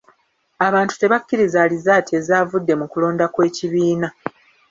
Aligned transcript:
Abantu 0.67 0.93
tebakkiriza 0.97 1.57
alizaati 1.65 2.11
ezavudde 2.19 2.73
mu 2.79 2.85
kulonda 2.91 3.25
kw'ekibiina. 3.33 4.07